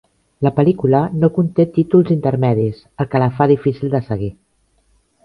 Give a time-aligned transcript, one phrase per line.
[0.45, 4.31] La pel·lícula no conté títols intermedis, el que la fa difícil de seguir.